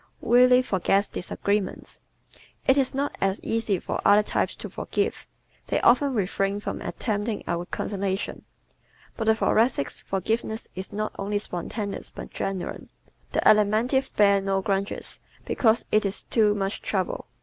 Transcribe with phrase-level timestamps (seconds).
[0.23, 1.99] Really Forgets Disagreements¶
[2.65, 5.27] It is not as easy for other types to forgive;
[5.67, 8.43] they often refrain from attempting a reconciliation.
[9.15, 12.89] But the Thoracic's forgiveness is not only spontaneous but genuine.
[13.31, 17.27] The Alimentive bears no grudges because it is too much trouble.